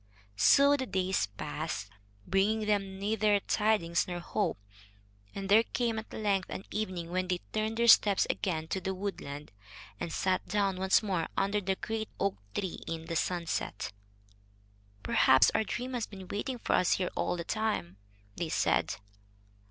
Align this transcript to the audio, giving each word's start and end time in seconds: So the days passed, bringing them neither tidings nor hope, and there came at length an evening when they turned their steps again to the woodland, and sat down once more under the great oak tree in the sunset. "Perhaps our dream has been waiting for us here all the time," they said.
So 0.35 0.75
the 0.75 0.87
days 0.87 1.27
passed, 1.27 1.91
bringing 2.25 2.65
them 2.65 2.97
neither 2.97 3.39
tidings 3.41 4.07
nor 4.07 4.17
hope, 4.17 4.57
and 5.35 5.47
there 5.47 5.61
came 5.61 5.99
at 5.99 6.11
length 6.11 6.49
an 6.49 6.65
evening 6.71 7.11
when 7.11 7.27
they 7.27 7.37
turned 7.53 7.77
their 7.77 7.87
steps 7.87 8.25
again 8.27 8.67
to 8.69 8.81
the 8.81 8.95
woodland, 8.95 9.51
and 9.99 10.11
sat 10.11 10.43
down 10.47 10.77
once 10.77 11.03
more 11.03 11.27
under 11.37 11.61
the 11.61 11.75
great 11.75 12.09
oak 12.19 12.37
tree 12.55 12.79
in 12.87 13.05
the 13.05 13.15
sunset. 13.15 13.91
"Perhaps 15.03 15.51
our 15.53 15.63
dream 15.63 15.93
has 15.93 16.07
been 16.07 16.27
waiting 16.29 16.57
for 16.57 16.73
us 16.73 16.93
here 16.93 17.11
all 17.15 17.37
the 17.37 17.43
time," 17.43 17.97
they 18.35 18.49
said. 18.49 18.95